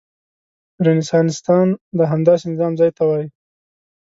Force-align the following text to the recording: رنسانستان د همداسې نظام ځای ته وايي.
رنسانستان 0.87 1.67
د 1.97 1.99
همداسې 2.11 2.45
نظام 2.51 2.71
ځای 2.79 2.91
ته 2.97 3.03
وايي. 3.09 3.27